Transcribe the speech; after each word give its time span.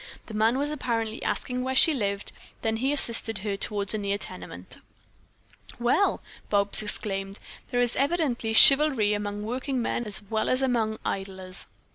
The 0.25 0.33
man 0.33 0.57
was 0.57 0.71
apparently 0.71 1.21
asking 1.21 1.61
where 1.61 1.75
she 1.75 1.93
lived; 1.93 2.31
then 2.63 2.77
he 2.77 2.91
assisted 2.91 3.37
her 3.45 3.55
toward 3.55 3.93
a 3.93 3.99
near 3.99 4.17
tenement. 4.17 4.79
"Well," 5.77 6.23
Bobs 6.49 6.81
exclaimed, 6.81 7.37
"there 7.69 7.79
is 7.81 7.95
evidently 7.95 8.53
chivalry 8.53 9.13
among 9.13 9.43
working 9.43 9.79
men 9.79 10.05
as 10.07 10.23
well 10.23 10.49
as 10.49 10.63
among 10.63 10.97
idlers." 11.05 11.67